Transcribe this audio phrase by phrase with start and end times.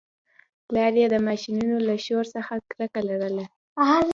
[0.67, 3.45] پلار یې د ماشینونو له شور څخه کرکه لرله